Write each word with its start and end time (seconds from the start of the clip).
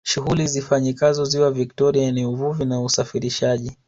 shughuli 0.07 0.47
zifanyikazo 0.47 1.25
ziwa 1.25 1.51
victoria 1.51 2.11
ni 2.11 2.25
uvuvi 2.25 2.65
na 2.65 2.89
safirishaji 2.89 3.77